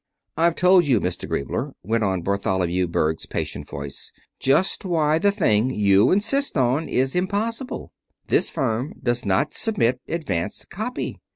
[0.35, 1.27] "I've told you, Mr.
[1.29, 7.15] Griebler," went on Bartholomew Berg's patient voice, "just why the thing you insist on is
[7.15, 7.91] impossible.
[8.25, 11.19] This firm does not submit advance copy.